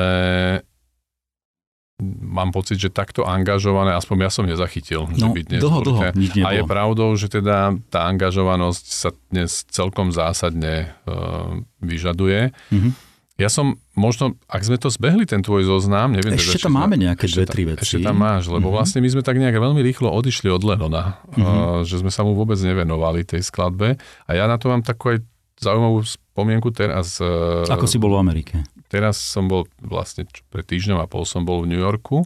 [2.24, 6.02] mám pocit, že takto angažované, aspoň ja som nezachytil, no, že by dnes dlho, dlho,
[6.16, 12.56] nič A je pravdou, že teda tá angažovanosť sa dnes celkom zásadne uh, vyžaduje.
[12.72, 12.94] Mm-hmm.
[13.40, 16.36] Ja som možno, ak sme to zbehli, ten tvoj zoznam, neviem...
[16.40, 17.84] Ešte teda, tam máme nejaké dve, tri veci.
[17.84, 18.76] Ešte tam máš, lebo mm-hmm.
[18.80, 21.44] vlastne my sme tak nejak veľmi rýchlo odišli od Lenona, mm-hmm.
[21.44, 24.00] uh, že sme sa mu vôbec nevenovali tej skladbe.
[24.24, 25.20] A ja na to mám takú aj
[25.60, 26.08] zaujímavú
[26.40, 27.20] spomienku teraz.
[27.20, 28.64] E, Ako si bol v Amerike?
[28.88, 32.24] Teraz som bol vlastne pred týždňom a pol som bol v New Yorku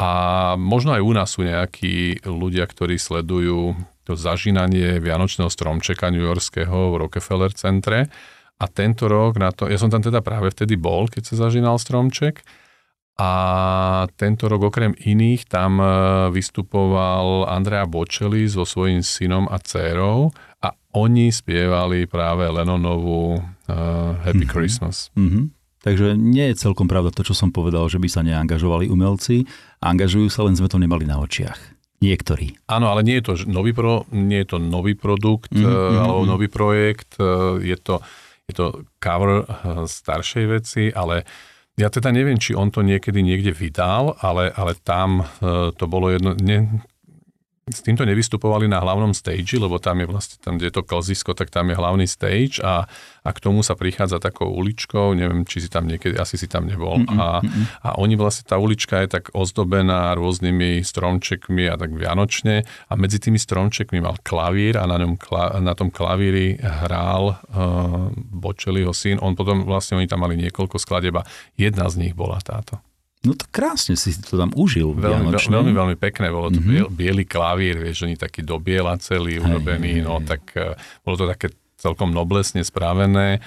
[0.00, 0.10] a
[0.56, 3.76] možno aj u nás sú nejakí ľudia, ktorí sledujú
[4.08, 8.08] to zažínanie Vianočného stromčeka New Yorkského v Rockefeller centre
[8.56, 11.76] a tento rok na to, ja som tam teda práve vtedy bol, keď sa zažínal
[11.76, 12.40] stromček
[13.16, 13.32] a
[14.20, 15.86] tento rok okrem iných tam e,
[16.36, 20.28] vystupoval Andrea Bocelli so svojím synom a dcérou
[20.60, 24.50] a oni spievali práve Lennonovú uh, Happy mm-hmm.
[24.50, 25.12] Christmas.
[25.12, 25.44] Mm-hmm.
[25.84, 29.44] Takže nie je celkom pravda to, čo som povedal, že by sa neangažovali umelci.
[29.84, 31.76] Angažujú sa, len sme to nemali na očiach.
[32.00, 32.56] Niektorí.
[32.72, 36.00] Áno, ale nie je to nový, pro, nie je to nový produkt mm-hmm.
[36.00, 37.20] alebo nový projekt.
[37.20, 38.00] Uh, je to,
[38.48, 39.44] je to cover
[39.86, 41.28] staršej veci, ale
[41.76, 45.28] ja teda neviem, či on to niekedy niekde vydal, ale, ale tam
[45.76, 46.32] to bolo jedno...
[46.40, 46.82] Ne,
[47.66, 51.34] s týmto nevystupovali na hlavnom stage, lebo tam je vlastne, tam, kde je to klzisko,
[51.34, 52.86] tak tam je hlavný stage a,
[53.26, 56.70] a k tomu sa prichádza takou uličkou, neviem, či si tam niekedy, asi si tam
[56.70, 57.02] nebol.
[57.02, 57.42] Mm-mm, a,
[57.82, 63.18] a oni vlastne, tá ulička je tak ozdobená rôznymi stromčekmi a tak vianočne a medzi
[63.18, 65.18] tými stromčekmi mal klavír a na, ňom,
[65.58, 69.18] na tom klavíri hral uh, Bočeliho syn.
[69.18, 71.26] On potom, vlastne oni tam mali niekoľko skladeb a
[71.58, 72.78] jedna z nich bola táto.
[73.26, 74.94] No to krásne si to tam užil.
[74.94, 76.30] Veľmi, veľmi, veľmi, veľmi pekné.
[76.30, 76.94] Bolo to mm-hmm.
[76.94, 81.50] biely klavír, vieš, oni taký do biela celý urobený, no tak uh, bolo to také
[81.74, 83.42] celkom noblesne spravené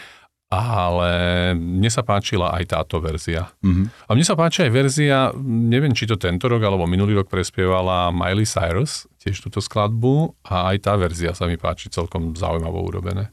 [0.50, 1.10] ale
[1.54, 3.54] mne sa páčila aj táto verzia.
[3.62, 4.10] Mm-hmm.
[4.10, 8.10] A mne sa páči aj verzia, neviem, či to tento rok alebo minulý rok prespievala
[8.10, 13.30] Miley Cyrus, tiež túto skladbu a aj tá verzia sa mi páči celkom zaujímavo urobené.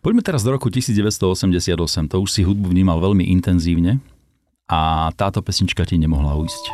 [0.00, 1.76] Poďme teraz do roku 1988,
[2.08, 4.00] to už si hudbu vnímal veľmi intenzívne
[4.68, 6.64] a táto pesnička ti nemohla ujsť.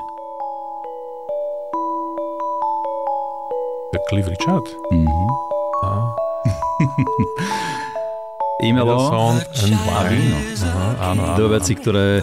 [4.11, 4.67] Cliff Richard?
[8.63, 10.39] E-mailo a víno.
[11.01, 12.23] áno, Dve veci, ktoré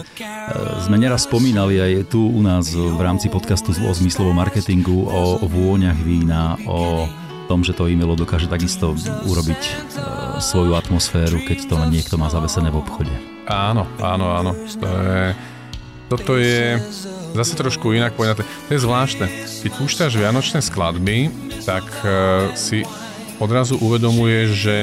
[0.84, 5.46] sme neraz spomínali aj tu u nás v rámci podcastu o zmyslovom marketingu, o, o
[5.48, 7.04] vôňach vína, o
[7.48, 8.96] tom, že to e-mailo dokáže takisto
[9.28, 9.72] urobiť e,
[10.40, 13.12] svoju atmosféru, keď to niekto má zavesené v obchode.
[13.48, 14.52] Áno, áno, áno.
[14.80, 15.32] To je,
[16.08, 16.80] toto je
[17.36, 18.42] zase trošku inak poňaté.
[18.42, 19.26] To je zvláštne.
[19.64, 21.28] Keď púšťaš vianočné skladby,
[21.68, 22.82] tak uh, si
[23.38, 24.76] odrazu uvedomuješ, že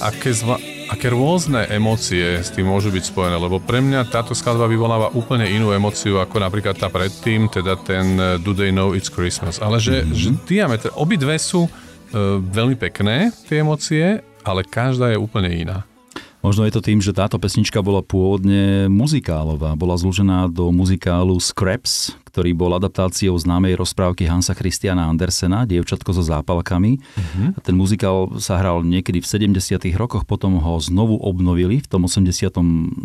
[0.00, 4.66] aké zvla- aké rôzne emócie s tým môžu byť spojené, lebo pre mňa táto skladba
[4.66, 9.10] vyvoláva úplne inú emóciu ako napríklad tá predtým, teda ten eh, Do They Know It's
[9.10, 9.62] Christmas.
[9.62, 10.18] Ale že, mm-hmm.
[10.18, 11.70] že diametr, obidve sú uh,
[12.38, 15.89] veľmi pekné, tie emócie, ale každá je úplne iná.
[16.40, 19.76] Možno je to tým, že táto pesnička bola pôvodne muzikálová.
[19.76, 26.24] Bola zložená do muzikálu Scraps, ktorý bol adaptáciou známej rozprávky Hansa Christiana Andersena, Dievčatko so
[26.24, 26.96] zápalkami.
[26.96, 27.52] Uh-huh.
[27.60, 29.84] Ten muzikál sa hral niekedy v 70.
[30.00, 32.48] rokoch, potom ho znovu obnovili v tom 87.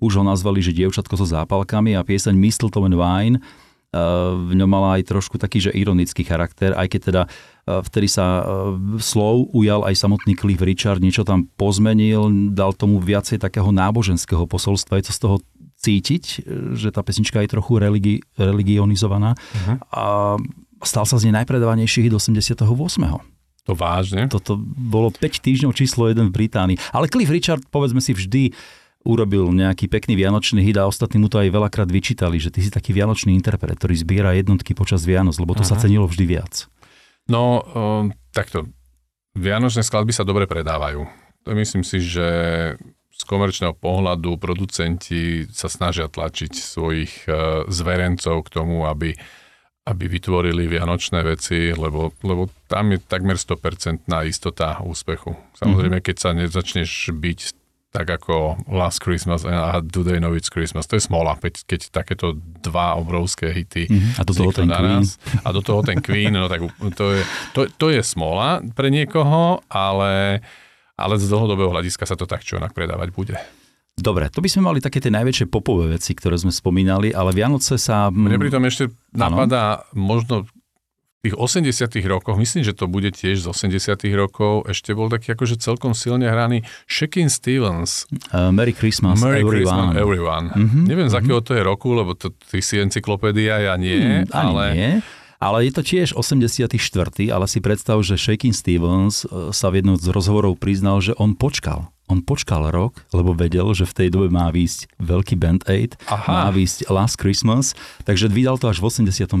[0.00, 3.38] Už ho nazvali, že Dievčatko so zápalkami a pieseň Mistletoe and Wine
[4.34, 7.22] v ňom mala aj trošku taký, že ironický charakter, aj keď teda
[7.64, 8.44] vtedy sa
[9.00, 15.00] slov ujal aj samotný Cliff Richard, niečo tam pozmenil, dal tomu viacej takého náboženského posolstva,
[15.00, 15.36] je to z toho
[15.84, 16.24] cítiť,
[16.76, 19.76] že tá pesnička je trochu religi- religionizovaná uh-huh.
[19.92, 20.04] a
[20.80, 22.64] stal sa z nej najpredávanejších do 88.
[23.64, 24.28] To vážne?
[24.28, 26.76] Toto bolo 5 týždňov číslo 1 v Británii.
[26.92, 28.52] Ale Cliff Richard, povedzme si, vždy
[29.04, 32.72] urobil nejaký pekný vianočný hit a ostatní mu to aj veľakrát vyčítali, že ty si
[32.72, 35.76] taký vianočný interpret, ktorý zbiera jednotky počas Vianoc, lebo to Aha.
[35.76, 36.72] sa cenilo vždy viac.
[37.30, 37.64] No,
[38.34, 38.68] takto.
[39.34, 41.08] Vianočné skladby sa dobre predávajú.
[41.44, 42.26] To myslím si, že
[43.14, 49.14] z komerčného pohľadu producenti sa snažia tlačiť svojich uh, zverencov k tomu, aby,
[49.86, 55.38] aby vytvorili vianočné veci, lebo, lebo tam je takmer 100% istota úspechu.
[55.58, 56.08] Samozrejme, mm-hmm.
[56.10, 57.40] keď sa nezačneš byť
[57.94, 60.90] tak ako Last Christmas a Do They Know It's Christmas.
[60.90, 64.18] To je smola, keď, keď takéto dva obrovské hity mm-hmm.
[64.18, 65.46] a do toho ten naraz, Queen.
[65.46, 66.66] A do toho ten Queen, no tak
[66.98, 67.22] to je,
[67.54, 70.42] to, to je smola pre niekoho, ale,
[70.98, 73.38] ale z dlhodobého hľadiska sa to tak čo onak predávať bude.
[73.94, 77.78] Dobre, to by sme mali také tie najväčšie popové veci, ktoré sme spomínali, ale Vianoce
[77.78, 78.10] sa...
[78.10, 79.94] Mne pritom ešte napadá ano?
[79.94, 80.34] možno
[81.24, 85.56] tých 80 rokoch, myslím, že to bude tiež z 80 rokov, ešte bol taký akože
[85.56, 88.04] celkom silne hraný Shakin Stevens.
[88.28, 89.96] Uh, Merry Christmas, Merry everyone.
[89.96, 90.46] Christmas, everyone.
[90.52, 91.16] Mm-hmm, Neviem, mm-hmm.
[91.16, 94.28] z akého to je roku, lebo to, ty si encyklopédia, ja nie.
[94.28, 94.64] Mm, ale...
[94.76, 94.92] nie.
[95.44, 96.72] Ale je to tiež 84.
[97.28, 101.36] ale si predstav, že Shakin Stevens e, sa v jednom z rozhovorov priznal, že on
[101.36, 105.96] počkal on počkal rok, lebo vedel, že v tej dobe má výjsť veľký Band Aid,
[106.04, 106.28] Aha.
[106.28, 107.72] má výjsť Last Christmas,
[108.04, 109.32] takže vydal to až v 85.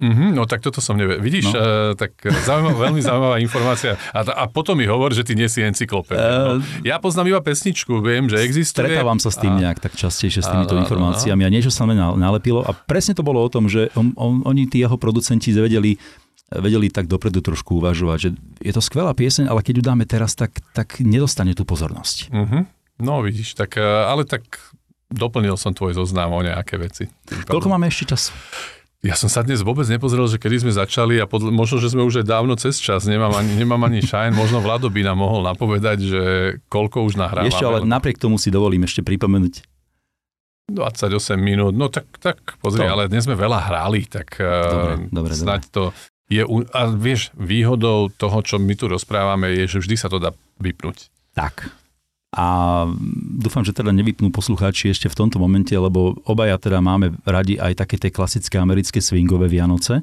[0.00, 1.20] Mm-hmm, no tak toto som nevie.
[1.20, 1.60] Vidíš, no.
[1.60, 4.00] uh, tak zaujímavá, veľmi zaujímavá informácia.
[4.16, 6.56] A, a potom mi hovor, že ty nie si encyklopédia.
[6.56, 6.64] Uh, no.
[6.80, 8.88] Ja poznám iba pesničku, viem, že existuje.
[8.88, 11.92] Stretávam sa s tým nejak tak častejšie s týmito a, informáciami a niečo sa mi
[11.92, 16.00] nalepilo a presne to bolo o tom, že on, on, oni, tí jeho producenti, vedeli
[16.48, 18.30] vedeli tak dopredu trošku uvažovať, že
[18.64, 22.16] je to skvelá pieseň, ale keď ju dáme teraz, tak, tak nedostane tú pozornosť.
[22.32, 22.64] Uh-huh.
[22.98, 24.48] No vidíš, tak, eh, ale tak
[25.12, 27.08] doplnil som tvoj zoznam o nejaké veci.
[27.48, 28.32] Koľko máme ešte čas?
[28.98, 32.02] Ja som sa dnes vôbec nepozrel, že kedy sme začali a podľa, možno, že sme
[32.02, 35.46] už aj dávno cez čas, nemám ani, nemám ani šajn, možno Vlado by nám mohol
[35.46, 36.22] napovedať, že
[36.66, 37.46] koľko už nahrávame.
[37.46, 39.62] Ešte, ale napriek tomu si dovolím ešte pripomenúť
[40.74, 42.90] 28 minút, no tak, tak pozri, to.
[42.90, 45.72] ale dnes sme veľa hrali, tak dobre, dobre, snáď dobre.
[45.72, 45.82] to
[46.28, 46.44] je,
[46.76, 51.08] a vieš, výhodou toho, čo my tu rozprávame, je, že vždy sa to dá vypnúť.
[51.32, 51.72] Tak.
[52.36, 52.84] A
[53.40, 57.80] dúfam, že teda nevypnú poslucháči ešte v tomto momente, lebo obaja teda máme radi aj
[57.80, 60.02] také tie klasické americké swingové Vianoce, e,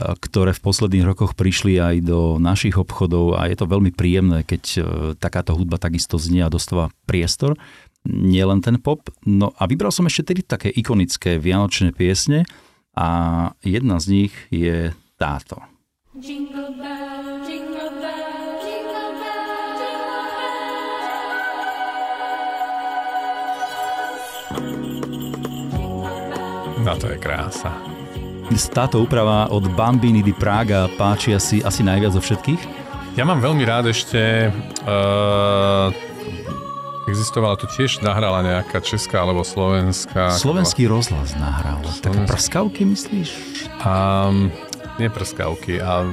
[0.00, 4.62] ktoré v posledných rokoch prišli aj do našich obchodov a je to veľmi príjemné, keď
[4.64, 4.80] e,
[5.20, 7.60] takáto hudba takisto znie a dostáva priestor.
[8.08, 9.12] Nie len ten pop.
[9.28, 12.48] No a vybral som ešte tedy také ikonické vianočné piesne
[12.96, 15.60] a jedna z nich je táto.
[26.80, 27.68] No to je krása.
[28.72, 32.62] Táto úprava od Bambini di Praga páči asi, asi najviac zo všetkých?
[33.14, 34.48] Ja mám veľmi rád ešte
[34.88, 35.92] uh,
[37.10, 40.34] existovala, to tiež nahrala nejaká česká alebo slovenská.
[40.34, 41.82] Slovenský rozhlas nahral.
[42.00, 43.30] Také prskavky, myslíš?
[43.82, 44.30] A,
[45.00, 46.04] nie prskavky, a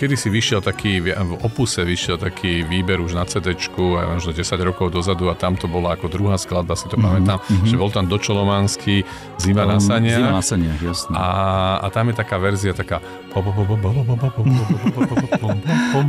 [0.00, 4.96] kedy si vyšiel taký, v opuse vyšiel taký výber už na CD, možno 10 rokov
[4.96, 7.04] dozadu a tam to bola ako druhá skladba, si to mm-hmm.
[7.04, 7.68] pamätám, mm-hmm.
[7.68, 9.04] že bol tam Dočolomanský
[9.36, 10.16] Zima um, na saniach.
[10.16, 11.12] Zima na saniach, jasne.
[11.20, 11.28] A,
[11.84, 13.04] a tam je taká verzia taká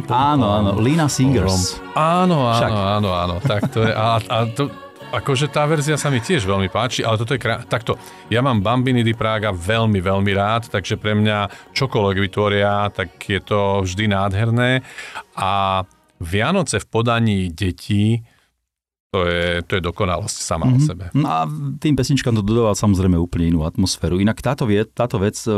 [0.08, 1.84] Áno, áno, Lina Singers.
[1.92, 4.72] Áno, áno, áno, áno, tak to je, a, a to,
[5.12, 7.60] Akože tá verzia sa mi tiež veľmi páči, ale toto je krá...
[7.68, 8.00] Takto,
[8.32, 13.44] ja mám Bambini di Praga veľmi, veľmi rád, takže pre mňa čokoľvek vytvoria, tak je
[13.44, 14.80] to vždy nádherné.
[15.36, 15.84] A
[16.24, 18.24] Vianoce v podaní detí,
[19.12, 20.76] to je, to je dokonalosť sama mm-hmm.
[20.76, 20.88] o mhm.
[20.88, 21.06] sebe.
[21.12, 21.40] No a
[21.84, 24.16] tým pesničkám to dodáva samozrejme úplne inú atmosféru.
[24.16, 25.52] Inak táto, vie, táto vec e,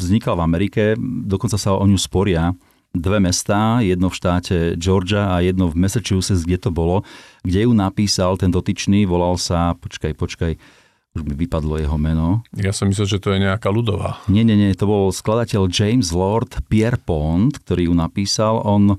[0.00, 0.82] vznikla v Amerike,
[1.28, 2.56] dokonca sa o ňu sporia
[2.90, 7.06] dve mestá, jedno v štáte Georgia a jedno v Massachusetts, kde to bolo,
[7.46, 10.52] kde ju napísal ten dotyčný, volal sa, počkaj, počkaj,
[11.10, 12.46] už mi vypadlo jeho meno.
[12.54, 14.22] Ja som myslel, že to je nejaká ľudová.
[14.30, 18.62] Nie, nie, nie, to bol skladateľ James Lord Pierpont, ktorý ju napísal.
[18.62, 18.94] On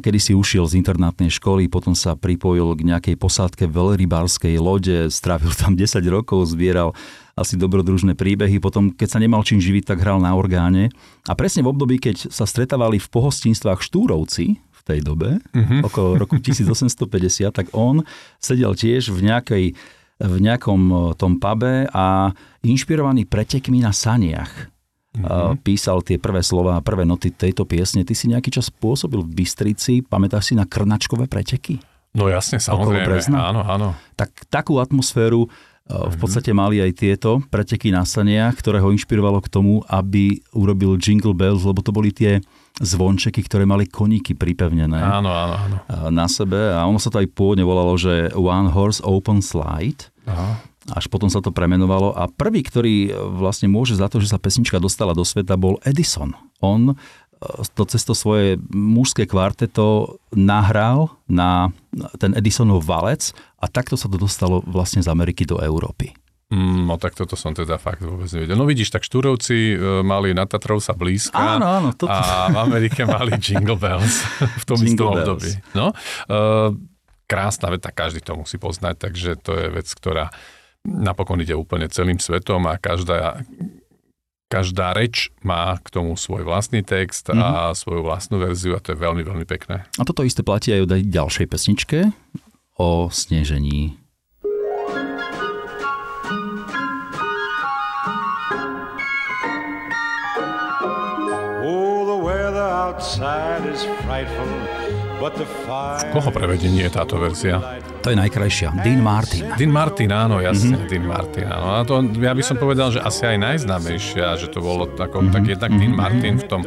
[0.00, 5.52] kedy si ušiel z internátnej školy, potom sa pripojil k nejakej posádke veľrybárskej lode, strávil
[5.52, 6.96] tam 10 rokov, zbieral
[7.36, 8.60] asi dobrodružné príbehy.
[8.60, 10.88] Potom, keď sa nemal čím živiť, tak hral na orgáne.
[11.28, 15.84] A presne v období, keď sa stretávali v pohostinstvách štúrovci, v tej dobe, mm-hmm.
[15.84, 18.00] okolo roku 1850, tak on
[18.40, 19.66] sedel tiež v nejakej
[20.20, 24.68] v nejakom e, tom pube a inšpirovaný pretekmi na saniach.
[25.10, 25.66] Mm-hmm.
[25.66, 28.06] Písal tie prvé slova a prvé noty tejto piesne.
[28.06, 31.82] Ty si nejaký čas pôsobil v Bystrici, pamätáš si na krnačkové preteky?
[32.14, 33.88] No jasne, samozrejme, áno, áno.
[34.18, 35.50] Tak takú atmosféru
[35.90, 40.94] v podstate mali aj tieto preteky na saniach, ktoré ho inšpirovalo k tomu, aby urobil
[40.94, 42.38] Jingle Bells, lebo to boli tie
[42.78, 45.76] zvončeky, ktoré mali koníky pripevnené áno, áno, áno.
[46.14, 46.70] na sebe.
[46.70, 50.14] A ono sa to aj pôvodne volalo, že One Horse Open Slide.
[50.30, 50.69] Aha.
[50.90, 52.12] Až potom sa to premenovalo.
[52.14, 56.34] A prvý, ktorý vlastne môže za to, že sa pesnička dostala do sveta, bol Edison.
[56.60, 56.98] On
[57.72, 61.72] to cez to svoje mužské kvarteto nahral na
[62.20, 66.12] ten Edisonov valec a takto sa to dostalo vlastne z Ameriky do Európy.
[66.50, 68.58] Mm, no tak toto som teda fakt vôbec nevedel.
[68.58, 72.10] No vidíš, tak Štúrovci e, mali na Tatrov sa blízka áno, áno, toto.
[72.10, 74.26] a v Amerike mali Jingle Bells
[74.60, 75.54] v tom istom období.
[75.78, 76.34] No, e,
[77.30, 80.34] krásna veta, každý to musí poznať, takže to je vec, ktorá
[80.86, 83.44] napokon ide úplne celým svetom a každá
[84.50, 87.38] každá reč má k tomu svoj vlastný text mm-hmm.
[87.38, 87.78] a mhm.
[87.78, 89.86] svoju vlastnú verziu a to je veľmi, veľmi pekné.
[89.94, 92.10] A toto isté platí aj o ďalšej pesničke
[92.82, 93.94] o snežení.
[101.62, 104.59] Oh, the weather outside is frightful
[106.10, 107.60] Koho prevedenie je táto verzia?
[108.00, 108.80] To je najkrajšia.
[108.80, 109.52] Dean Martin.
[109.60, 110.88] Dean Martin, áno, jasne, mm-hmm.
[110.88, 111.66] Dean Martin, áno.
[111.76, 115.34] A to, ja by som povedal, že asi aj najznámejšia, že to bolo tako, mm-hmm.
[115.36, 116.00] tak jednak Dean mhm.
[116.00, 116.62] Martin v tom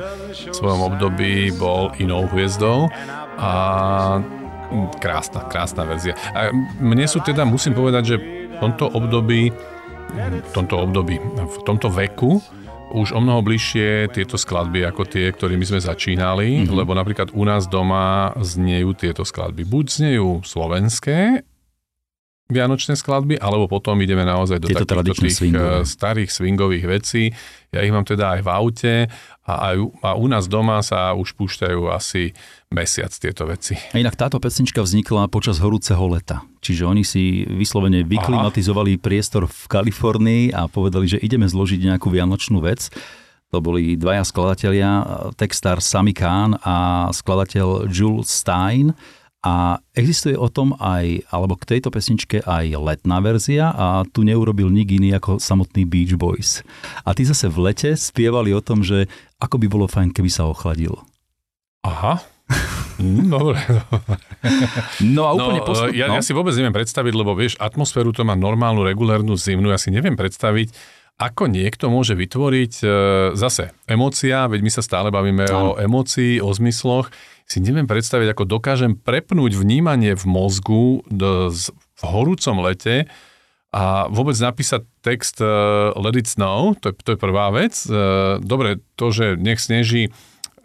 [0.54, 2.94] svojom období bol inou hviezdou
[3.42, 3.52] a
[5.02, 6.14] krásna, krásna verzia.
[6.38, 9.50] A mne sú teda, musím povedať, že v tomto období,
[10.30, 12.38] v tomto období, v tomto veku,
[12.94, 16.78] už o mnoho bližšie tieto skladby ako tie, ktorými sme začínali, mm-hmm.
[16.78, 19.66] lebo napríklad u nás doma znejú tieto skladby.
[19.66, 21.42] Buď znejú slovenské
[22.52, 25.82] vianočné skladby, alebo potom ideme naozaj do Tieto takýchto tých swingové.
[25.82, 27.24] Eh, starých swingových vecí.
[27.72, 28.94] Ja ich mám teda aj v aute
[29.48, 32.36] a, aj, a u nás doma sa už púšťajú asi
[32.70, 33.80] mesiac tieto veci.
[33.96, 36.46] A inak táto pesnička vznikla počas horúceho leta.
[36.62, 39.02] Čiže oni si vyslovene vyklimatizovali Aha.
[39.02, 42.92] priestor v Kalifornii a povedali, že ideme zložiť nejakú vianočnú vec.
[43.54, 45.06] To boli dvaja skladatelia,
[45.38, 48.98] textár Sami Khan a skladateľ Jules Stein
[49.44, 54.72] a existuje o tom aj, alebo k tejto pesničke aj letná verzia a tu neurobil
[54.72, 56.64] nik iný ako samotný Beach Boys.
[57.04, 59.12] A tí zase v lete spievali o tom, že
[59.44, 61.04] ako by bolo fajn, keby sa ochladilo.
[61.84, 62.24] Aha.
[63.04, 64.16] Mm, dobre, dobre.
[65.04, 66.00] No a úplne no, posledný.
[66.00, 66.16] Ja, no.
[66.16, 69.92] ja si vôbec neviem predstaviť, lebo vieš, atmosféru to má normálnu, regulárnu zimnú, ja si
[69.92, 70.72] neviem predstaviť,
[71.20, 72.86] ako niekto môže vytvoriť e,
[73.38, 75.78] zase emócia, veď my sa stále bavíme ano.
[75.78, 77.14] o emócii, o zmysloch,
[77.54, 83.06] si neviem predstaviť, ako dokážem prepnúť vnímanie v mozgu v horúcom lete
[83.70, 87.74] a vôbec napísať text uh, Let it snow, to je, to je prvá vec.
[87.86, 90.10] Uh, dobre, to, že nech sneží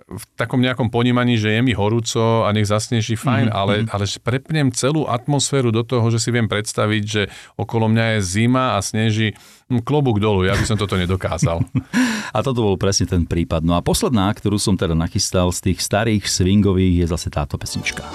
[0.09, 3.61] v takom nejakom ponímaní, že je mi horúco a nech zasneží, fajn, mm-hmm.
[3.61, 3.89] ale, mhm.
[3.93, 7.23] ale že prepnem celú atmosféru do toho, že si viem predstaviť, že
[7.61, 9.37] okolo mňa je zima a sneží,
[9.69, 11.61] hm, klobúk dolu, ja by som toto nedokázal.
[12.37, 13.61] a toto bol presne ten prípad.
[13.61, 18.09] No a posledná, ktorú som teda nachystal z tých starých swingových, je zase táto pesnička.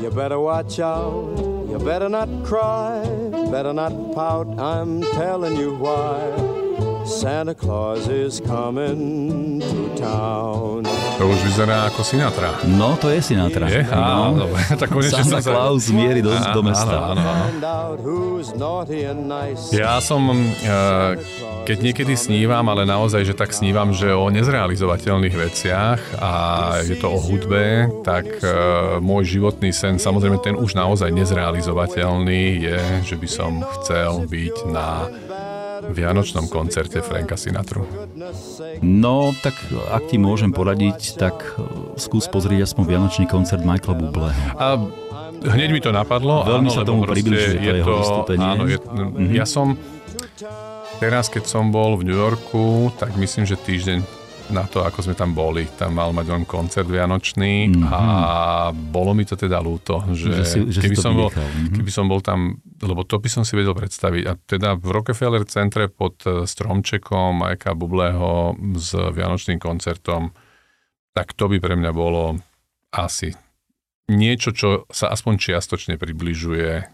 [0.00, 1.38] You better watch out,
[1.70, 3.04] you better not cry,
[3.52, 6.61] better not pout, I'm telling you why.
[7.04, 10.86] Santa Claus is coming to town.
[11.18, 12.54] To už vyzerá ako Sinatra.
[12.78, 13.66] No, to je Sinatra.
[13.66, 13.82] Je?
[13.90, 14.46] Á, no.
[14.46, 14.62] dobre.
[14.80, 15.50] tak konečne Santa sa...
[15.50, 17.10] Claus mierí do, do mesta.
[17.10, 17.44] Áno, áno, áno.
[19.74, 21.18] Ja som, uh,
[21.66, 26.32] keď niekedy snívam, ale naozaj, že tak snívam, že o nezrealizovateľných veciach a
[26.86, 32.78] je to o hudbe, tak uh, môj životný sen, samozrejme ten už naozaj nezrealizovateľný je,
[33.02, 35.10] že by som chcel byť na
[35.92, 37.84] Vianočnom koncerte Franka Sinatru.
[38.82, 39.54] No, tak
[39.92, 44.32] ak ti môžem poradiť, tak e, skús pozrieť aspoň Vianočný koncert Michaela Bubleho.
[44.56, 44.80] A
[45.46, 46.42] hneď mi to napadlo.
[46.48, 48.46] Veľmi áno, sa tomu približuje to je jeho vystúpenie.
[48.46, 49.32] Áno, je, mm-hmm.
[49.36, 49.76] ja som
[51.02, 55.14] teraz, keď som bol v New Yorku, tak myslím, že týždeň na to, ako sme
[55.14, 55.68] tam boli.
[55.70, 57.82] Tam mal mať on koncert vianočný Mhm.
[57.84, 58.00] a
[58.72, 61.76] bolo mi to teda ľúto, že, Že si- že keby, som bol, mhm.
[61.76, 62.40] keby som bol tam,
[62.78, 64.22] lebo to by som si vedel predstaviť.
[64.24, 70.32] A teda v Rockefeller centre pod eh, stromčekom Majka Bubleho s vianočným koncertom,
[71.12, 72.40] tak to by pre mňa bolo
[72.90, 73.30] asi
[74.08, 76.84] niečo, čo sa aspoň čiastočne približuje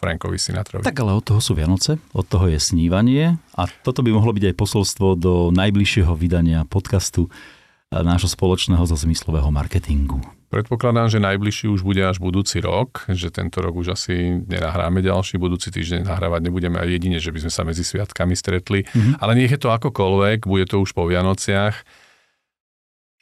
[0.00, 0.84] Frankovi Sinatrovi.
[0.84, 4.52] Tak ale od toho sú Vianoce, od toho je snívanie a toto by mohlo byť
[4.52, 10.20] aj posolstvo do najbližšieho vydania podcastu eh, nášho spoločného zo zmyslového marketingu.
[10.50, 15.38] Predpokladám, že najbližší už bude až budúci rok, že tento rok už asi nenahráme ďalší,
[15.38, 18.82] budúci týždeň nahrávať nebudeme aj jedine, že by sme sa medzi sviatkami stretli.
[18.82, 19.22] Mm-hmm.
[19.22, 21.86] Ale nech je to akokoľvek, bude to už po Vianociach.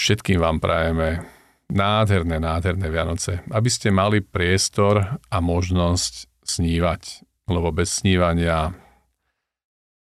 [0.01, 1.38] Všetkým vám prajeme
[1.69, 7.03] nádherné, nádherné Vianoce, aby ste mali priestor a možnosť snívať,
[7.49, 8.73] lebo bez snívania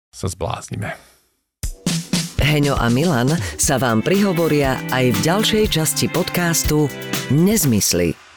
[0.10, 0.96] sa zbláznime.
[2.40, 6.90] Heňo a Milan sa vám prihovoria aj v ďalšej časti podcastu
[7.30, 8.29] Nezmysly.